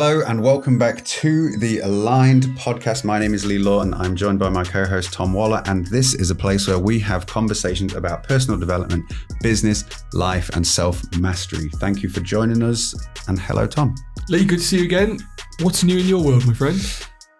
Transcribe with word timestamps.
Hello 0.00 0.22
and 0.28 0.40
welcome 0.40 0.78
back 0.78 1.04
to 1.06 1.56
the 1.56 1.80
Aligned 1.80 2.44
podcast. 2.56 3.02
My 3.02 3.18
name 3.18 3.34
is 3.34 3.44
Lee 3.44 3.58
Lawton. 3.58 3.92
I'm 3.94 4.14
joined 4.14 4.38
by 4.38 4.48
my 4.48 4.62
co 4.62 4.84
host 4.84 5.12
Tom 5.12 5.32
Waller, 5.32 5.60
and 5.66 5.88
this 5.88 6.14
is 6.14 6.30
a 6.30 6.36
place 6.36 6.68
where 6.68 6.78
we 6.78 7.00
have 7.00 7.26
conversations 7.26 7.94
about 7.94 8.22
personal 8.22 8.60
development, 8.60 9.12
business, 9.42 9.84
life, 10.12 10.50
and 10.50 10.64
self 10.64 11.02
mastery. 11.18 11.68
Thank 11.80 12.04
you 12.04 12.08
for 12.08 12.20
joining 12.20 12.62
us, 12.62 12.94
and 13.26 13.40
hello, 13.40 13.66
Tom. 13.66 13.96
Lee, 14.28 14.44
good 14.44 14.60
to 14.60 14.64
see 14.64 14.78
you 14.78 14.84
again. 14.84 15.18
What's 15.62 15.82
new 15.82 15.98
in 15.98 16.06
your 16.06 16.22
world, 16.22 16.46
my 16.46 16.54
friend? 16.54 16.78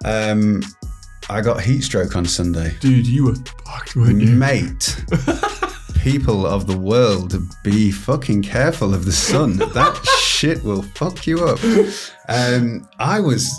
Um, 0.04 0.60
I 1.30 1.42
got 1.42 1.60
heat 1.60 1.82
stroke 1.82 2.16
on 2.16 2.24
Sunday. 2.24 2.74
Dude, 2.80 3.06
you 3.06 3.26
were 3.26 3.36
fucked, 3.64 3.94
weren't 3.94 4.20
you? 4.20 4.34
Mate, 4.34 5.00
people 6.02 6.44
of 6.44 6.66
the 6.66 6.76
world, 6.76 7.36
be 7.62 7.92
fucking 7.92 8.42
careful 8.42 8.94
of 8.94 9.04
the 9.04 9.12
sun. 9.12 9.58
That 9.58 9.96
shit 10.38 10.62
will 10.62 10.82
fuck 10.82 11.26
you 11.26 11.44
up. 11.44 11.58
Um, 12.30 12.86
I 12.98 13.20
was, 13.20 13.50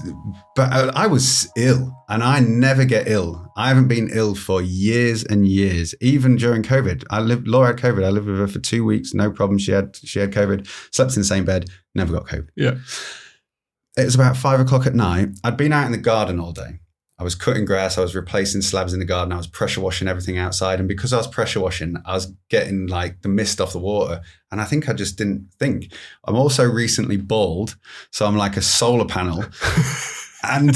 but 0.56 0.72
uh, 0.72 0.92
I 0.94 1.08
was 1.08 1.52
ill, 1.58 1.92
and 2.08 2.22
I 2.22 2.40
never 2.40 2.86
get 2.86 3.08
ill. 3.08 3.52
I 3.58 3.70
haven't 3.70 3.88
been 3.88 4.12
ill 4.14 4.36
for 4.36 4.62
years 4.62 5.24
and 5.24 5.48
years, 5.48 5.96
even 6.02 6.36
during 6.36 6.62
COVID. 6.62 7.04
I 7.10 7.20
lived. 7.20 7.48
Laura 7.48 7.70
had 7.70 7.78
COVID. 7.78 8.06
I 8.06 8.10
lived 8.10 8.28
with 8.28 8.38
her 8.38 8.48
for 8.48 8.60
two 8.60 8.86
weeks, 8.86 9.16
no 9.16 9.32
problem. 9.32 9.58
She 9.58 9.72
had 9.72 9.96
she 9.96 10.20
had 10.20 10.32
COVID. 10.32 10.68
Slept 10.94 11.16
in 11.16 11.22
the 11.22 11.26
same 11.26 11.46
bed, 11.46 11.72
never 11.96 12.14
got 12.14 12.28
COVID. 12.28 12.50
Yeah. 12.56 12.76
It 13.98 14.06
was 14.06 14.14
about 14.14 14.38
five 14.38 14.60
o'clock 14.60 14.86
at 14.86 14.94
night. 14.94 15.30
I'd 15.44 15.58
been 15.58 15.74
out 15.74 15.88
in 15.88 15.92
the 15.92 15.98
garden 15.98 16.40
all 16.40 16.52
day. 16.52 16.78
I 17.20 17.24
was 17.24 17.36
cutting 17.36 17.66
grass. 17.66 17.98
I 17.98 18.02
was 18.02 18.16
replacing 18.16 18.62
slabs 18.62 18.94
in 18.94 19.00
the 19.00 19.06
garden. 19.06 19.34
I 19.34 19.38
was 19.38 19.46
pressure 19.46 19.82
washing 19.82 20.08
everything 20.08 20.38
outside. 20.38 20.80
And 20.80 20.88
because 20.88 21.12
I 21.12 21.18
was 21.18 21.28
pressure 21.28 21.60
washing, 21.60 21.98
I 22.06 22.14
was 22.14 22.34
getting 22.48 22.88
like 22.88 23.22
the 23.24 23.28
mist 23.28 23.60
off 23.60 23.74
the 23.74 23.80
water. 23.80 24.22
And 24.52 24.62
I 24.62 24.64
think 24.64 24.88
I 24.88 24.94
just 24.94 25.18
didn't 25.18 25.54
think. 25.60 25.94
I'm 26.24 26.38
also 26.38 26.64
recently 26.64 27.18
bald. 27.18 27.76
So 28.10 28.26
I'm 28.26 28.38
like 28.38 28.56
a 28.56 28.62
solar 28.62 29.06
panel. 29.06 29.44
and 30.44 30.74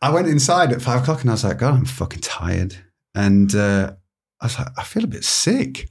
I 0.00 0.10
went 0.12 0.28
inside 0.28 0.72
at 0.72 0.80
five 0.80 1.02
o'clock 1.02 1.22
and 1.22 1.30
I 1.30 1.34
was 1.34 1.42
like, 1.42 1.58
God, 1.58 1.74
I'm 1.74 1.84
fucking 1.84 2.20
tired. 2.20 2.76
And 3.16 3.52
uh, 3.52 3.94
I 4.40 4.46
was 4.46 4.56
like, 4.56 4.68
I 4.76 4.84
feel 4.84 5.02
a 5.02 5.08
bit 5.08 5.24
sick. 5.24 5.90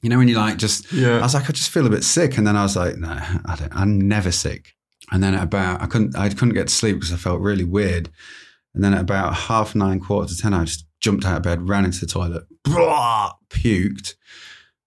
You 0.00 0.10
know, 0.10 0.18
when 0.18 0.28
you 0.28 0.36
like 0.36 0.58
just, 0.58 0.92
Yeah. 0.92 1.18
I 1.18 1.22
was 1.22 1.34
like, 1.34 1.50
I 1.50 1.52
just 1.52 1.70
feel 1.70 1.86
a 1.86 1.90
bit 1.90 2.04
sick. 2.04 2.38
And 2.38 2.46
then 2.46 2.56
I 2.56 2.62
was 2.62 2.76
like, 2.76 2.96
no, 2.96 3.18
I 3.44 3.56
don't, 3.58 3.74
I'm 3.74 4.00
never 4.00 4.30
sick. 4.30 4.76
And 5.10 5.24
then 5.24 5.34
at 5.34 5.42
about, 5.42 5.82
I 5.82 5.86
couldn't, 5.86 6.16
I 6.16 6.28
couldn't 6.28 6.54
get 6.54 6.68
to 6.68 6.74
sleep 6.74 6.96
because 6.96 7.12
I 7.12 7.16
felt 7.16 7.40
really 7.40 7.64
weird. 7.64 8.10
And 8.74 8.84
then 8.84 8.94
at 8.94 9.00
about 9.00 9.34
half 9.34 9.74
nine, 9.74 10.00
quarter 10.00 10.32
to 10.32 10.40
10, 10.40 10.54
I 10.54 10.64
just 10.64 10.86
jumped 11.00 11.24
out 11.24 11.38
of 11.38 11.42
bed, 11.42 11.68
ran 11.68 11.84
into 11.84 12.00
the 12.00 12.06
toilet, 12.06 12.44
blah, 12.62 13.32
puked. 13.48 14.14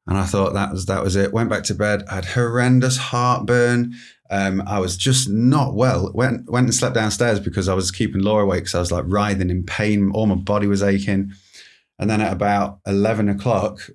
And 0.08 0.18
I 0.18 0.26
thought 0.26 0.54
that 0.54 0.72
was, 0.72 0.86
that 0.86 1.04
was 1.04 1.16
it. 1.16 1.34
Went 1.34 1.50
back 1.50 1.64
to 1.66 1.76
bed, 1.76 2.04
I 2.10 2.16
had 2.16 2.26
horrendous 2.26 2.98
heartburn. 2.98 3.94
Um, 4.30 4.64
I 4.66 4.80
was 4.80 4.98
just 4.98 5.30
not 5.30 5.76
well. 5.76 6.12
Went, 6.14 6.50
went 6.50 6.66
and 6.66 6.74
slept 6.74 6.96
downstairs 6.96 7.40
because 7.40 7.70
I 7.70 7.74
was 7.74 7.92
keeping 7.92 8.22
Laura 8.22 8.44
awake. 8.44 8.64
because 8.64 8.76
I 8.76 8.80
was 8.80 8.92
like 8.92 9.06
writhing 9.08 9.50
in 9.50 9.64
pain. 9.64 10.12
All 10.14 10.26
my 10.26 10.36
body 10.36 10.68
was 10.68 10.84
aching. 10.84 11.32
And 12.00 12.10
then 12.10 12.22
at 12.22 12.34
about 12.34 12.80
11 12.86 13.30
o'clock, 13.30 13.90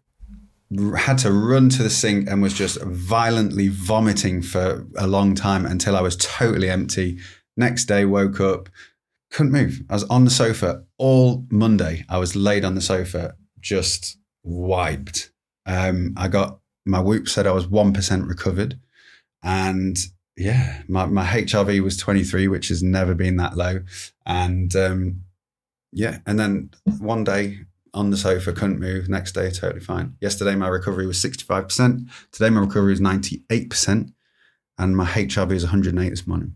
had 0.97 1.19
to 1.19 1.33
run 1.33 1.71
to 1.71 1.83
the 1.83 1.91
sink 1.91 2.29
and 2.29 2.43
was 2.43 2.53
just 2.53 2.81
violently 2.83 3.69
vomiting 3.69 4.43
for 4.43 4.87
a 4.97 5.07
long 5.07 5.35
time 5.35 5.65
until 5.65 5.97
I 5.97 6.03
was 6.03 6.17
totally 6.17 6.69
empty. 6.69 7.19
Next 7.57 7.87
day, 7.87 8.05
woke 8.05 8.41
up, 8.41 8.69
couldn't 9.31 9.53
move. 9.53 9.83
I 9.89 9.95
was 9.95 10.05
on 10.05 10.25
the 10.25 10.31
sofa 10.31 10.85
all 10.97 11.47
Monday. 11.51 12.05
I 12.09 12.19
was 12.19 12.35
laid 12.35 12.65
on 12.65 12.75
the 12.75 12.81
sofa, 12.81 13.37
just 13.61 14.19
wiped. 14.43 15.31
Um, 15.67 16.15
I 16.17 16.29
got 16.29 16.61
my 16.87 17.01
whoop 17.01 17.29
said 17.29 17.47
I 17.47 17.53
was 17.53 17.67
1% 17.67 18.29
recovered. 18.29 18.81
And 19.43 19.97
yeah, 20.37 20.83
my, 20.89 21.07
my 21.07 21.25
HRV 21.25 21.83
was 21.83 21.97
23, 21.97 22.49
which 22.49 22.69
has 22.69 22.83
never 22.83 23.15
been 23.15 23.37
that 23.37 23.57
low. 23.57 23.81
And 24.25 24.75
um, 24.75 25.23
yeah, 25.93 26.19
and 26.27 26.39
then 26.39 26.71
one 26.99 27.25
day 27.25 27.61
on 27.95 28.11
the 28.11 28.17
sofa, 28.17 28.53
couldn't 28.53 28.81
move. 28.81 29.09
Next 29.09 29.33
day, 29.33 29.51
totally 29.51 29.81
fine. 29.81 30.17
Yesterday, 30.21 30.55
my 30.55 30.69
recovery 30.69 31.07
was 31.07 31.23
65%. 31.23 32.09
Today, 32.33 32.51
my 32.51 32.61
recovery 32.61 32.93
is 32.93 33.01
98%. 33.01 34.13
And 34.81 34.97
my 34.97 35.07
HRV 35.07 35.53
is 35.53 35.65
108 35.65 36.09
this 36.11 36.27
morning. 36.27 36.55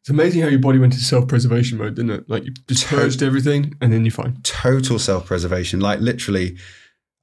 It's 0.00 0.10
amazing 0.10 0.42
how 0.42 0.48
your 0.48 0.60
body 0.60 0.78
went 0.78 0.94
into 0.94 1.04
self 1.04 1.28
preservation 1.28 1.78
mode, 1.78 1.94
didn't 1.94 2.10
it? 2.10 2.28
Like 2.28 2.44
you 2.44 2.52
just 2.68 2.86
purged 2.86 3.22
everything 3.22 3.74
and 3.80 3.92
then 3.92 4.04
you're 4.04 4.12
fine. 4.12 4.38
Total 4.42 4.98
self 4.98 5.26
preservation. 5.26 5.80
Like 5.80 6.00
literally, 6.00 6.56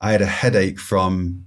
I 0.01 0.11
had 0.11 0.21
a 0.21 0.27
headache 0.27 0.79
from 0.79 1.45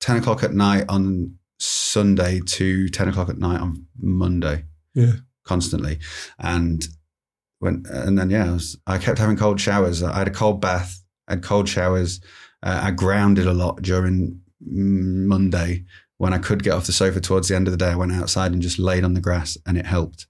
10 0.00 0.16
o'clock 0.18 0.42
at 0.42 0.52
night 0.52 0.84
on 0.88 1.36
Sunday 1.58 2.40
to 2.46 2.88
10 2.88 3.08
o'clock 3.08 3.28
at 3.28 3.38
night 3.38 3.60
on 3.60 3.86
Monday. 3.98 4.64
Yeah. 4.94 5.12
Constantly. 5.44 5.98
And 6.38 6.86
when, 7.58 7.84
and 7.90 8.18
then, 8.18 8.30
yeah, 8.30 8.46
I, 8.48 8.52
was, 8.52 8.78
I 8.86 8.98
kept 8.98 9.18
having 9.18 9.36
cold 9.36 9.60
showers. 9.60 10.02
I 10.02 10.18
had 10.18 10.28
a 10.28 10.32
cold 10.32 10.60
bath, 10.60 11.02
I 11.28 11.32
had 11.32 11.42
cold 11.42 11.68
showers. 11.68 12.20
Uh, 12.62 12.80
I 12.84 12.90
grounded 12.90 13.46
a 13.46 13.54
lot 13.54 13.82
during 13.82 14.40
Monday 14.60 15.84
when 16.20 16.34
I 16.34 16.38
could 16.38 16.62
get 16.62 16.74
off 16.74 16.84
the 16.84 16.92
sofa 16.92 17.18
towards 17.18 17.48
the 17.48 17.56
end 17.56 17.66
of 17.66 17.72
the 17.72 17.78
day. 17.78 17.88
I 17.92 17.96
went 17.96 18.12
outside 18.12 18.52
and 18.52 18.60
just 18.60 18.78
laid 18.78 19.04
on 19.04 19.14
the 19.14 19.22
grass 19.22 19.56
and 19.66 19.78
it 19.78 19.86
helped. 19.86 20.26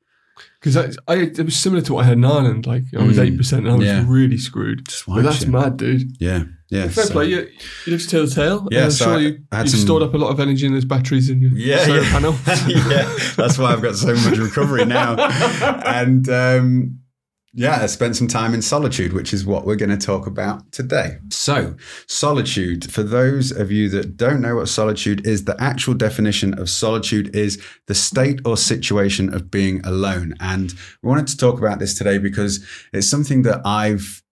Because 0.61 0.77
I, 0.77 0.91
I, 1.12 1.17
it 1.17 1.41
was 1.41 1.56
similar 1.56 1.83
to 1.83 1.95
what 1.95 2.05
I 2.05 2.09
had 2.09 2.17
in 2.19 2.25
Ireland. 2.25 2.65
Like 2.65 2.84
I 2.97 3.03
was 3.03 3.19
Mm. 3.19 3.37
8% 3.39 3.53
and 3.59 3.69
I 3.71 3.75
was 3.75 3.87
Yeah. 3.87 4.05
really 4.06 4.37
screwed. 4.39 4.87
But 5.09 5.23
that's 5.23 5.43
you. 5.45 5.50
mad, 5.50 5.77
dude. 5.79 6.12
Yeah. 6.21 6.45
Yeah. 6.69 6.87
Fair 6.89 7.05
so- 7.06 7.12
play. 7.12 7.27
You, 7.27 7.39
you 7.87 7.91
live 7.93 8.03
to 8.03 8.09
tell 8.09 8.25
the 8.27 8.31
tale. 8.33 8.69
Yeah, 8.71 8.79
And 8.79 8.84
I'm 8.84 8.91
so 8.93 9.05
sure 9.06 9.15
I- 9.15 9.19
you, 9.19 9.39
I 9.50 9.56
had 9.56 9.62
you've 9.67 9.71
some- 9.73 9.81
stored 9.81 10.03
up 10.05 10.15
a 10.15 10.17
lot 10.17 10.31
of 10.31 10.39
energy 10.39 10.65
in 10.67 10.73
those 10.73 10.84
batteries 10.84 11.29
in 11.29 11.43
your 11.43 11.50
yeah, 11.55 11.84
solar 11.84 12.03
yeah. 12.03 12.11
panel. 12.12 12.34
yeah, 12.69 13.17
that's 13.37 13.59
why 13.59 13.73
I've 13.73 13.83
got 13.83 13.97
so 13.97 14.15
much 14.15 14.39
recovery 14.39 14.84
now. 14.84 15.17
And 15.84 16.29
um, 16.29 17.00
yeah, 17.53 17.83
I 17.83 17.87
spent 17.87 18.15
some 18.15 18.28
time 18.28 18.55
in 18.55 18.62
solitude, 18.62 19.12
which 19.12 19.34
is 19.34 19.44
what 19.44 19.66
we're 19.66 19.75
going 19.75 19.91
to 19.91 20.06
talk 20.06 20.28
about 20.28 20.71
today. 20.71 21.19
So, 21.31 21.75
solitude, 22.06 22.93
for 22.93 23.03
those 23.03 23.50
of 23.50 23.72
you 23.72 23.88
that 23.88 24.16
don't 24.16 24.41
know 24.41 24.56
what 24.56 24.69
solitude 24.69 25.27
is, 25.27 25.44
the 25.44 25.61
actual 25.61 25.94
definition 25.94 26.56
of 26.61 26.71
solitude 26.71 27.34
is 27.34 27.61
the 27.88 27.94
state 27.94 28.41
or 28.44 28.56
situation 28.56 29.34
of 29.34 29.50
being 29.50 29.84
alone. 29.84 30.34
And 30.38 30.72
we 31.03 31.09
wanted 31.09 31.27
to 31.28 31.37
talk 31.37 31.59
about 31.59 31.81
this 31.81 31.99
today 31.99 32.19
because 32.19 32.65
it's 32.93 33.09
something 33.09 33.43
that 33.43 33.62
I've 33.65 34.22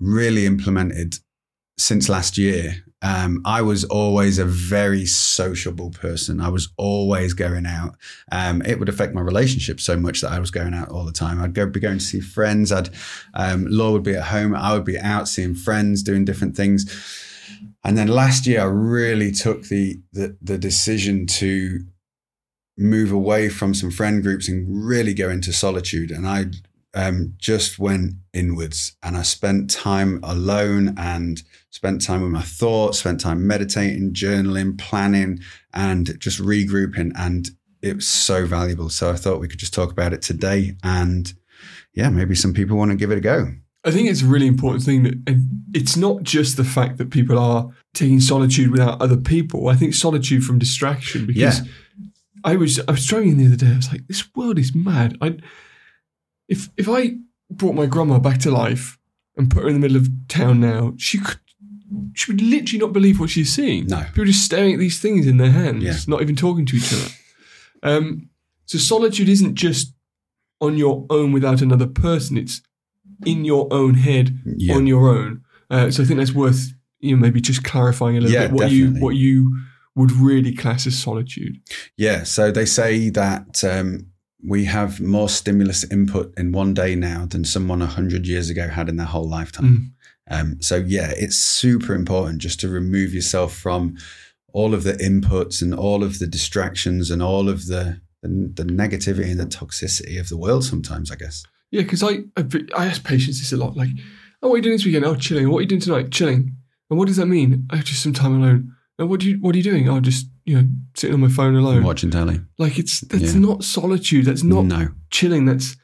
really 0.00 0.46
implemented 0.46 1.18
since 1.82 2.08
last 2.08 2.38
year. 2.38 2.84
Um, 3.04 3.42
I 3.44 3.62
was 3.62 3.82
always 3.84 4.38
a 4.38 4.44
very 4.44 5.06
sociable 5.06 5.90
person. 5.90 6.40
I 6.40 6.50
was 6.50 6.68
always 6.76 7.32
going 7.32 7.66
out. 7.66 7.96
Um, 8.30 8.62
it 8.62 8.78
would 8.78 8.88
affect 8.88 9.12
my 9.12 9.20
relationship 9.20 9.80
so 9.80 9.96
much 9.96 10.20
that 10.20 10.30
I 10.30 10.38
was 10.38 10.52
going 10.52 10.72
out 10.72 10.88
all 10.88 11.04
the 11.04 11.12
time. 11.12 11.42
I'd 11.42 11.52
go 11.52 11.66
be 11.66 11.80
going 11.80 11.98
to 11.98 12.04
see 12.04 12.20
friends. 12.20 12.70
I'd 12.70 12.90
um, 13.34 13.66
Law 13.66 13.90
would 13.90 14.04
be 14.04 14.14
at 14.14 14.26
home. 14.26 14.54
I 14.54 14.72
would 14.74 14.84
be 14.84 15.00
out 15.00 15.26
seeing 15.26 15.56
friends, 15.56 16.04
doing 16.04 16.24
different 16.24 16.56
things. 16.56 16.86
And 17.84 17.98
then 17.98 18.06
last 18.06 18.46
year, 18.46 18.60
I 18.60 18.66
really 18.66 19.32
took 19.32 19.64
the 19.64 20.00
the, 20.12 20.36
the 20.40 20.58
decision 20.58 21.26
to 21.26 21.80
move 22.78 23.10
away 23.10 23.48
from 23.48 23.74
some 23.74 23.90
friend 23.90 24.22
groups 24.22 24.48
and 24.48 24.86
really 24.86 25.12
go 25.12 25.28
into 25.28 25.52
solitude. 25.52 26.12
And 26.12 26.26
I 26.26 26.46
um, 26.94 27.34
just 27.38 27.78
went 27.78 28.14
inwards 28.32 28.96
and 29.02 29.16
I 29.16 29.22
spent 29.22 29.70
time 29.70 30.20
alone 30.22 30.94
and 30.98 31.42
spent 31.70 32.04
time 32.04 32.22
with 32.22 32.30
my 32.30 32.42
thoughts, 32.42 32.98
spent 32.98 33.20
time 33.20 33.46
meditating, 33.46 34.12
journaling, 34.12 34.78
planning, 34.78 35.40
and 35.72 36.18
just 36.20 36.40
regrouping. 36.40 37.12
And 37.16 37.48
it 37.80 37.96
was 37.96 38.08
so 38.08 38.46
valuable. 38.46 38.90
So 38.90 39.10
I 39.10 39.16
thought 39.16 39.40
we 39.40 39.48
could 39.48 39.58
just 39.58 39.74
talk 39.74 39.90
about 39.90 40.12
it 40.12 40.22
today. 40.22 40.76
And 40.82 41.32
yeah, 41.94 42.10
maybe 42.10 42.34
some 42.34 42.52
people 42.52 42.76
want 42.76 42.90
to 42.90 42.96
give 42.96 43.10
it 43.10 43.18
a 43.18 43.22
go. 43.22 43.52
I 43.84 43.90
think 43.90 44.08
it's 44.08 44.22
a 44.22 44.26
really 44.26 44.46
important 44.46 44.84
thing 44.84 45.02
that 45.02 45.14
and 45.26 45.44
it's 45.74 45.96
not 45.96 46.22
just 46.22 46.56
the 46.56 46.64
fact 46.64 46.98
that 46.98 47.10
people 47.10 47.38
are 47.38 47.68
taking 47.94 48.20
solitude 48.20 48.70
without 48.70 49.02
other 49.02 49.16
people. 49.16 49.68
I 49.68 49.74
think 49.74 49.94
solitude 49.94 50.44
from 50.44 50.58
distraction 50.58 51.26
because 51.26 51.60
Yeah. 51.60 51.66
I 52.44 52.56
was 52.56 52.78
I 52.80 52.92
was 52.92 53.02
struggling 53.02 53.38
the 53.38 53.46
other 53.46 53.56
day. 53.56 53.72
I 53.72 53.76
was 53.76 53.90
like, 53.90 54.06
this 54.06 54.24
world 54.36 54.58
is 54.58 54.74
mad. 54.74 55.16
I 55.20 55.36
if 56.54 56.60
if 56.76 56.88
I 56.88 57.00
brought 57.50 57.74
my 57.74 57.86
grandma 57.86 58.18
back 58.18 58.38
to 58.40 58.50
life 58.50 58.98
and 59.36 59.50
put 59.50 59.62
her 59.62 59.68
in 59.68 59.74
the 59.74 59.80
middle 59.86 59.96
of 60.02 60.08
town 60.28 60.60
now, 60.60 60.94
she 60.98 61.18
could 61.18 61.38
she 62.14 62.30
would 62.30 62.40
literally 62.40 62.78
not 62.84 62.92
believe 62.92 63.18
what 63.20 63.30
she's 63.30 63.52
seeing. 63.52 63.86
No. 63.86 64.02
People 64.14 64.24
just 64.26 64.44
staring 64.44 64.72
at 64.74 64.78
these 64.78 64.98
things 65.00 65.26
in 65.26 65.36
their 65.38 65.50
hands, 65.50 65.82
Yeah. 65.84 65.96
not 66.06 66.22
even 66.22 66.36
talking 66.36 66.64
to 66.66 66.76
each 66.76 66.92
other. 66.92 67.10
Um, 67.82 68.28
so 68.66 68.78
solitude 68.78 69.28
isn't 69.28 69.54
just 69.54 69.92
on 70.60 70.78
your 70.78 71.06
own 71.10 71.32
without 71.32 71.60
another 71.62 71.86
person. 71.86 72.36
It's 72.38 72.62
in 73.26 73.44
your 73.44 73.66
own 73.72 73.94
head 73.94 74.26
Yeah. 74.56 74.74
on 74.76 74.86
your 74.86 75.08
own. 75.18 75.42
Uh, 75.70 75.90
so 75.90 76.02
I 76.02 76.06
think 76.06 76.18
that's 76.18 76.32
worth 76.32 76.72
you 77.00 77.14
know 77.16 77.20
maybe 77.20 77.40
just 77.40 77.62
clarifying 77.64 78.16
a 78.16 78.20
little 78.20 78.34
Yeah, 78.34 78.46
bit 78.48 78.52
what 78.56 78.70
you 78.70 78.90
what 79.04 79.16
you 79.16 79.58
would 79.94 80.12
really 80.12 80.54
class 80.54 80.86
as 80.86 80.98
solitude. 80.98 81.60
Yeah. 81.96 82.22
So 82.24 82.50
they 82.50 82.64
say 82.64 83.10
that 83.10 83.62
um, 83.64 84.06
we 84.46 84.64
have 84.64 85.00
more 85.00 85.28
stimulus 85.28 85.84
input 85.90 86.32
in 86.36 86.52
one 86.52 86.74
day 86.74 86.94
now 86.94 87.26
than 87.26 87.44
someone 87.44 87.80
100 87.80 88.26
years 88.26 88.50
ago 88.50 88.68
had 88.68 88.88
in 88.88 88.96
their 88.96 89.06
whole 89.06 89.28
lifetime. 89.28 89.94
Um, 90.30 90.60
so, 90.60 90.76
yeah, 90.76 91.12
it's 91.16 91.36
super 91.36 91.94
important 91.94 92.40
just 92.40 92.60
to 92.60 92.68
remove 92.68 93.12
yourself 93.12 93.54
from 93.54 93.96
all 94.52 94.74
of 94.74 94.84
the 94.84 94.94
inputs 94.94 95.62
and 95.62 95.74
all 95.74 96.02
of 96.02 96.18
the 96.18 96.26
distractions 96.26 97.10
and 97.10 97.22
all 97.22 97.48
of 97.48 97.66
the 97.66 98.00
the, 98.22 98.28
the 98.54 98.62
negativity 98.62 99.32
and 99.32 99.40
the 99.40 99.46
toxicity 99.46 100.20
of 100.20 100.28
the 100.28 100.36
world 100.36 100.64
sometimes, 100.64 101.10
I 101.10 101.16
guess. 101.16 101.44
Yeah, 101.72 101.82
because 101.82 102.02
I, 102.02 102.20
I 102.36 102.44
I 102.76 102.86
ask 102.86 103.02
patients 103.02 103.40
this 103.40 103.52
a 103.52 103.56
lot, 103.56 103.76
like, 103.76 103.90
"Oh, 104.42 104.48
what 104.48 104.54
are 104.54 104.56
you 104.58 104.62
doing 104.62 104.76
this 104.76 104.84
weekend? 104.84 105.04
Oh, 105.04 105.16
chilling. 105.16 105.50
What 105.50 105.58
are 105.58 105.62
you 105.62 105.68
doing 105.68 105.80
tonight? 105.80 106.12
Chilling." 106.12 106.54
And 106.88 106.98
what 106.98 107.08
does 107.08 107.16
that 107.16 107.26
mean? 107.26 107.66
Oh, 107.72 107.78
just 107.78 108.02
some 108.02 108.12
time 108.12 108.40
alone. 108.40 108.76
And 108.98 109.08
what 109.08 109.20
do 109.20 109.28
you 109.30 109.36
what 109.40 109.54
are 109.54 109.58
you 109.58 109.64
doing? 109.64 109.88
Oh, 109.88 110.00
just 110.00 110.26
you 110.44 110.60
know, 110.60 110.68
sitting 110.94 111.14
on 111.14 111.20
my 111.20 111.28
phone 111.28 111.54
alone. 111.54 111.82
Watching 111.82 112.10
telly. 112.10 112.40
Like 112.58 112.78
it's 112.78 113.00
that's 113.02 113.34
Yeah. 113.34 113.40
not 113.40 113.64
solitude. 113.64 114.24
That's 114.26 114.42
not 114.42 114.64
no. 114.66 114.88
chilling. 115.10 115.46
That's 115.46 115.76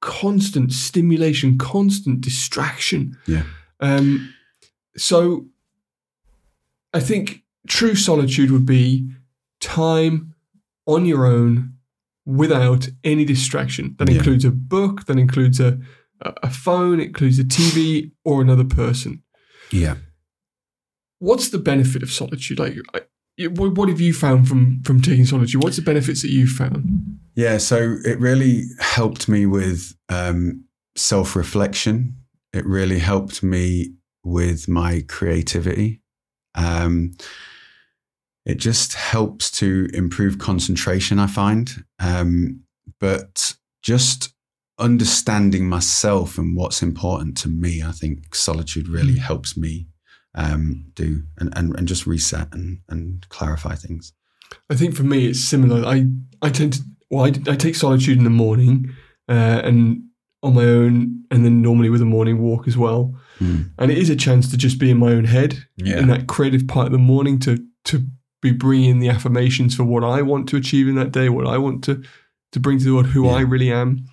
constant 0.00 0.72
stimulation, 0.72 1.58
constant 1.58 2.20
distraction. 2.20 3.16
Yeah. 3.26 3.44
Um, 3.80 4.32
so 4.96 5.46
I 6.92 7.00
think 7.00 7.42
true 7.68 7.94
solitude 7.94 8.50
would 8.50 8.66
be 8.66 9.08
time 9.60 10.34
on 10.86 11.06
your 11.06 11.26
own 11.26 11.74
without 12.26 12.88
any 13.02 13.24
distraction. 13.24 13.94
That 13.98 14.08
Yeah. 14.08 14.16
includes 14.16 14.44
a 14.44 14.50
book, 14.50 15.06
that 15.06 15.18
includes 15.18 15.60
a, 15.60 15.78
a 16.20 16.34
a 16.44 16.50
phone, 16.50 17.00
it 17.00 17.08
includes 17.08 17.38
a 17.38 17.44
TV 17.44 18.12
or 18.24 18.40
another 18.42 18.64
person. 18.64 19.22
Yeah. 19.70 19.96
What's 21.24 21.48
the 21.50 21.58
benefit 21.58 22.02
of 22.02 22.10
solitude? 22.10 22.58
Like, 22.58 22.76
I, 22.94 23.00
what 23.48 23.88
have 23.88 24.00
you 24.00 24.12
found 24.12 24.46
from 24.48 24.82
from 24.84 25.00
taking 25.00 25.24
solitude? 25.26 25.62
What's 25.62 25.76
the 25.76 25.82
benefits 25.82 26.22
that 26.22 26.30
you've 26.30 26.50
found? 26.50 27.18
Yeah, 27.34 27.58
so 27.58 27.96
it 28.04 28.18
really 28.20 28.62
helped 28.78 29.28
me 29.28 29.46
with 29.46 29.94
um, 30.08 30.64
self 30.96 31.34
reflection. 31.34 32.16
It 32.52 32.64
really 32.66 32.98
helped 33.00 33.42
me 33.42 33.94
with 34.24 34.68
my 34.68 35.02
creativity. 35.08 36.00
Um, 36.54 37.12
it 38.46 38.58
just 38.58 38.92
helps 38.94 39.50
to 39.52 39.88
improve 39.94 40.38
concentration, 40.38 41.18
I 41.18 41.26
find. 41.26 41.84
Um, 41.98 42.60
but 43.00 43.56
just 43.82 44.34
understanding 44.78 45.68
myself 45.68 46.38
and 46.38 46.56
what's 46.56 46.82
important 46.82 47.36
to 47.38 47.48
me, 47.48 47.82
I 47.82 47.92
think 47.92 48.34
solitude 48.34 48.88
really 48.88 49.14
Mm. 49.14 49.18
helps 49.18 49.56
me 49.56 49.86
um, 50.34 50.86
do 50.94 51.22
and, 51.38 51.52
and, 51.56 51.76
and 51.76 51.86
just 51.88 52.06
reset 52.06 52.48
and, 52.52 52.78
and 52.88 53.26
clarify 53.28 53.74
things. 53.74 54.12
I 54.70 54.74
think 54.74 54.94
for 54.94 55.02
me 55.04 55.26
it's 55.26 55.40
similar. 55.40 55.84
I 55.86 56.06
I 56.42 56.50
tend 56.50 56.74
to 56.74 56.80
well 57.10 57.24
I, 57.26 57.28
I 57.52 57.56
take 57.56 57.74
solitude 57.74 58.18
in 58.18 58.24
the 58.24 58.30
morning 58.30 58.90
uh, 59.28 59.60
and 59.64 60.02
on 60.42 60.54
my 60.54 60.64
own, 60.64 61.24
and 61.30 61.42
then 61.44 61.62
normally 61.62 61.88
with 61.88 62.02
a 62.02 62.04
morning 62.04 62.38
walk 62.42 62.68
as 62.68 62.76
well. 62.76 63.14
Mm. 63.40 63.70
And 63.78 63.90
it 63.90 63.96
is 63.96 64.10
a 64.10 64.16
chance 64.16 64.50
to 64.50 64.58
just 64.58 64.78
be 64.78 64.90
in 64.90 64.98
my 64.98 65.10
own 65.12 65.24
head 65.24 65.56
Yeah. 65.76 65.98
in 65.98 66.08
that 66.08 66.26
creative 66.26 66.66
part 66.68 66.86
of 66.86 66.92
the 66.92 66.98
morning 66.98 67.38
to 67.40 67.64
to 67.86 68.06
be 68.42 68.52
bringing 68.52 68.98
the 69.00 69.08
affirmations 69.08 69.74
for 69.74 69.84
what 69.84 70.04
I 70.04 70.20
want 70.20 70.48
to 70.50 70.56
achieve 70.58 70.86
in 70.86 70.96
that 70.96 71.12
day, 71.12 71.28
what 71.30 71.46
I 71.46 71.56
want 71.58 71.82
to 71.84 72.02
to 72.52 72.60
bring 72.60 72.78
to 72.78 72.84
the 72.84 72.92
world, 72.94 73.06
who 73.06 73.24
Yeah. 73.24 73.32
I 73.32 73.40
really 73.40 73.72
am. 73.72 74.04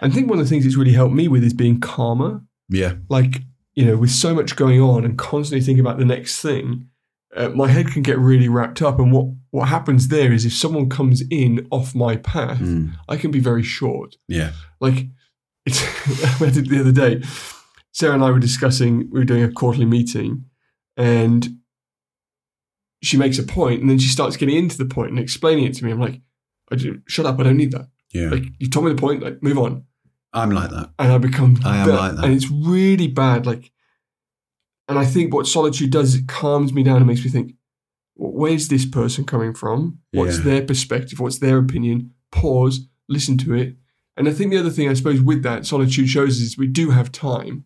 I 0.00 0.08
think 0.08 0.30
one 0.30 0.38
of 0.38 0.44
the 0.44 0.48
things 0.48 0.64
it's 0.66 0.76
really 0.76 0.92
helped 0.92 1.14
me 1.14 1.26
with 1.28 1.42
is 1.42 1.52
being 1.54 1.80
calmer. 1.80 2.42
yeah. 2.68 2.94
Like 3.08 3.42
you 3.76 3.84
know, 3.84 3.96
with 3.96 4.10
so 4.10 4.34
much 4.34 4.56
going 4.56 4.80
on 4.80 5.04
and 5.04 5.16
constantly 5.16 5.64
thinking 5.64 5.80
about 5.80 5.98
the 5.98 6.04
next 6.04 6.40
thing, 6.40 6.88
uh, 7.36 7.50
my 7.50 7.68
head 7.68 7.88
can 7.88 8.02
get 8.02 8.18
really 8.18 8.48
wrapped 8.48 8.80
up. 8.82 8.98
And 8.98 9.12
what 9.12 9.26
what 9.50 9.68
happens 9.68 10.08
there 10.08 10.32
is 10.32 10.44
if 10.44 10.52
someone 10.54 10.88
comes 10.88 11.22
in 11.30 11.66
off 11.70 11.94
my 11.94 12.16
path, 12.16 12.58
Mm. 12.58 12.92
I 13.08 13.16
can 13.16 13.30
be 13.30 13.40
very 13.40 13.62
short. 13.62 14.16
Yeah. 14.28 14.52
Like 14.80 15.06
it's 15.66 15.82
I 16.42 16.50
did 16.50 16.68
the 16.68 16.80
other 16.80 16.92
day. 16.92 17.22
Sarah 17.92 18.14
and 18.14 18.24
I 18.24 18.30
were 18.30 18.38
discussing. 18.38 19.08
We 19.10 19.20
were 19.20 19.24
doing 19.24 19.42
a 19.42 19.50
quarterly 19.52 19.86
meeting, 19.86 20.44
and 20.96 21.48
she 23.02 23.16
makes 23.16 23.38
a 23.38 23.42
point, 23.42 23.80
and 23.80 23.88
then 23.90 23.98
she 23.98 24.08
starts 24.08 24.36
getting 24.36 24.56
into 24.56 24.78
the 24.78 24.84
point 24.86 25.10
and 25.10 25.18
explaining 25.18 25.64
it 25.64 25.74
to 25.76 25.84
me. 25.84 25.92
I'm 25.92 26.00
like, 26.00 26.20
I 26.70 26.76
do, 26.76 27.00
"Shut 27.06 27.26
up! 27.26 27.38
I 27.40 27.44
don't 27.44 27.56
need 27.56 27.72
that. 27.72 27.88
Yeah. 28.12 28.28
Like 28.30 28.44
you 28.58 28.68
told 28.68 28.86
me 28.86 28.92
the 28.92 29.00
point. 29.00 29.22
Like 29.22 29.42
move 29.42 29.58
on." 29.58 29.84
I'm 30.36 30.50
like 30.50 30.70
that. 30.70 30.90
And 30.98 31.12
I 31.12 31.18
become 31.18 31.58
I 31.64 31.78
am 31.78 31.86
that- 31.88 31.94
like 31.96 32.14
that. 32.16 32.24
and 32.24 32.34
it's 32.34 32.50
really 32.50 33.08
bad. 33.08 33.46
Like, 33.46 33.72
and 34.88 34.98
I 34.98 35.04
think 35.04 35.34
what 35.34 35.46
solitude 35.46 35.90
does, 35.90 36.14
is 36.14 36.20
it 36.20 36.28
calms 36.28 36.72
me 36.72 36.82
down 36.82 36.98
and 36.98 37.06
makes 37.06 37.24
me 37.24 37.30
think, 37.30 37.54
where's 38.14 38.68
this 38.68 38.86
person 38.86 39.24
coming 39.24 39.52
from? 39.54 39.98
What's 40.12 40.38
Yeah. 40.38 40.44
their 40.44 40.62
perspective? 40.62 41.18
What's 41.20 41.38
their 41.38 41.58
opinion? 41.58 42.12
Pause, 42.30 42.86
listen 43.08 43.36
to 43.38 43.54
it. 43.54 43.76
And 44.16 44.28
I 44.28 44.32
think 44.32 44.50
the 44.50 44.58
other 44.58 44.70
thing 44.70 44.88
I 44.88 44.94
suppose 44.94 45.20
with 45.20 45.42
that 45.42 45.66
solitude 45.66 46.08
shows 46.08 46.40
is 46.40 46.56
we 46.56 46.66
do 46.66 46.90
have 46.90 47.12
time, 47.12 47.64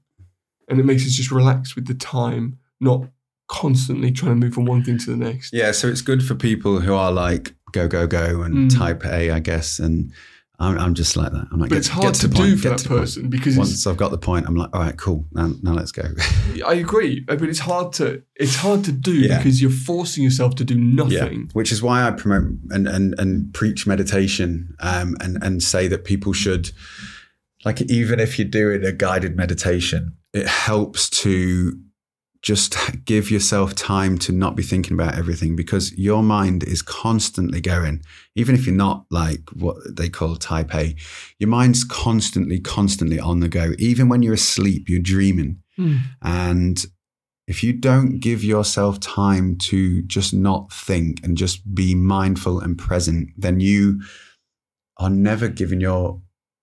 and 0.68 0.80
it 0.80 0.84
makes 0.86 1.04
us 1.06 1.12
just 1.12 1.30
relax 1.30 1.74
with 1.76 1.86
the 1.86 1.94
time, 1.94 2.58
not 2.80 3.04
constantly 3.48 4.10
trying 4.12 4.32
to 4.32 4.46
move 4.46 4.54
from 4.54 4.64
one 4.64 4.82
thing 4.82 4.98
to 4.98 5.10
the 5.10 5.16
next. 5.16 5.52
Yeah, 5.52 5.72
so 5.72 5.88
it's 5.88 6.02
good 6.02 6.24
for 6.24 6.34
people 6.34 6.80
who 6.80 6.94
are 6.94 7.12
like 7.12 7.54
go 7.72 7.86
go 7.86 8.06
go 8.06 8.42
and 8.42 8.70
Mm. 8.70 8.76
type 8.78 9.04
A, 9.04 9.30
I 9.30 9.38
guess. 9.40 9.78
And 9.78 10.12
I'm, 10.60 10.78
I'm 10.78 10.94
just 10.94 11.16
like 11.16 11.32
that. 11.32 11.46
I'm 11.50 11.58
like, 11.58 11.70
But 11.70 11.76
get, 11.76 11.78
it's 11.78 11.88
hard 11.88 12.14
to 12.14 12.20
to 12.20 12.28
the 12.28 12.34
do 12.34 12.42
point, 12.42 12.60
for 12.60 12.68
that 12.68 12.78
the 12.80 12.88
point. 12.88 13.00
person 13.00 13.30
because 13.30 13.56
Once 13.56 13.86
I've 13.86 13.96
got 13.96 14.10
the 14.10 14.18
point, 14.18 14.46
I'm 14.46 14.54
like, 14.56 14.68
all 14.74 14.82
right, 14.82 14.96
cool. 14.96 15.26
Now, 15.32 15.52
now 15.62 15.72
let's 15.72 15.90
go. 15.90 16.02
I 16.66 16.74
agree, 16.74 17.20
but 17.20 17.42
it's 17.42 17.58
hard 17.60 17.92
to 17.94 18.22
it's 18.36 18.56
hard 18.56 18.84
to 18.84 18.92
do 18.92 19.12
Yeah. 19.14 19.38
because 19.38 19.60
you're 19.62 19.70
forcing 19.70 20.22
yourself 20.22 20.54
to 20.56 20.64
do 20.64 20.76
nothing. 20.78 21.48
which 21.54 21.72
is 21.72 21.82
why 21.82 22.06
I 22.06 22.10
promote 22.10 22.52
and 22.70 22.86
and, 22.86 23.18
and 23.18 23.52
preach 23.54 23.86
meditation 23.86 24.76
um, 24.80 25.16
and 25.20 25.42
and 25.42 25.62
say 25.62 25.88
that 25.88 26.04
people 26.04 26.32
should, 26.34 26.70
like, 27.64 27.80
even 27.82 28.20
if 28.20 28.38
you're 28.38 28.48
doing 28.48 28.84
a 28.84 28.92
guided 28.92 29.36
meditation, 29.36 30.14
it 30.34 30.46
helps 30.46 31.08
to 31.10 31.78
just 32.42 32.76
give 33.04 33.30
yourself 33.30 33.74
time 33.74 34.16
to 34.18 34.32
not 34.32 34.56
be 34.56 34.62
thinking 34.62 34.94
about 34.94 35.16
everything 35.16 35.56
because 35.56 35.92
your 35.98 36.22
mind 36.22 36.64
is 36.64 36.80
constantly 36.80 37.60
going. 37.60 38.02
Even 38.34 38.54
if 38.54 38.66
you're 38.66 38.74
not 38.74 39.04
like 39.10 39.42
what 39.52 39.76
they 39.90 40.08
call 40.08 40.36
type 40.36 40.74
A, 40.74 40.96
your 41.38 41.50
mind's 41.50 41.84
constantly, 41.84 42.58
constantly 42.58 43.20
on 43.20 43.40
the 43.40 43.48
go. 43.48 43.72
Even 43.78 44.08
when 44.08 44.22
you're 44.22 44.34
asleep, 44.34 44.88
you're 44.88 45.00
dreaming. 45.00 45.58
Hmm. 45.76 45.96
And 46.22 46.84
if 47.46 47.62
you 47.62 47.74
don't 47.74 48.20
give 48.20 48.42
yourself 48.42 49.00
time 49.00 49.58
to 49.58 50.02
just 50.02 50.32
not 50.32 50.72
think 50.72 51.22
and 51.22 51.36
just 51.36 51.74
be 51.74 51.94
mindful 51.94 52.60
and 52.60 52.78
present, 52.78 53.30
then 53.36 53.60
you 53.60 54.00
are 54.96 55.10
never 55.10 55.48
giving 55.48 55.80
your 55.80 56.22